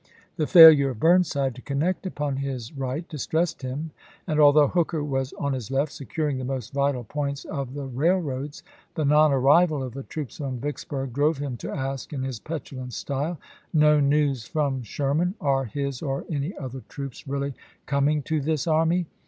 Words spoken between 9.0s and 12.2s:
non arrival of the troops from Vicksburg drove him to ask